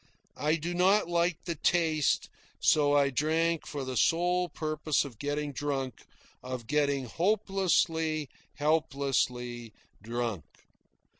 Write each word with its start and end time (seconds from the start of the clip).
I 0.39 0.55
did 0.55 0.77
not 0.77 1.07
like 1.07 1.43
the 1.43 1.53
taste, 1.53 2.27
so 2.59 2.95
I 2.95 3.11
drank 3.11 3.67
for 3.67 3.83
the 3.85 3.95
sole 3.95 4.49
purpose 4.49 5.05
of 5.05 5.19
getting 5.19 5.51
drunk, 5.53 6.07
of 6.41 6.65
getting 6.65 7.05
hopelessly, 7.05 8.27
helplessly 8.55 9.73
drunk. 10.01 10.43